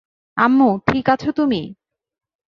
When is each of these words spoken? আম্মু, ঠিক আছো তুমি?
আম্মু, 0.37 0.69
ঠিক 0.87 1.05
আছো 1.09 1.29
তুমি? 1.31 1.61